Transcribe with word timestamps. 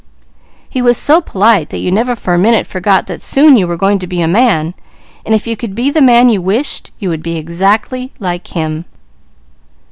He 0.67 0.81
was 0.81 0.97
so 0.97 1.21
polite, 1.21 1.69
that 1.69 1.77
you 1.77 1.91
never 1.91 2.15
for 2.15 2.33
a 2.33 2.39
minute 2.39 2.65
forgot 2.65 3.05
that 3.05 3.21
soon 3.21 3.55
you 3.55 3.67
were 3.67 3.77
going 3.77 3.99
to 3.99 4.07
be 4.07 4.19
a 4.19 4.27
man, 4.27 4.73
and 5.23 5.35
if 5.35 5.45
you 5.45 5.55
could 5.55 5.75
be 5.75 5.91
the 5.91 6.01
man 6.01 6.27
you 6.27 6.41
wished, 6.41 6.89
you 6.97 7.07
would 7.09 7.21
be 7.21 7.37
exactly 7.37 8.11
like 8.19 8.47
him. 8.47 8.85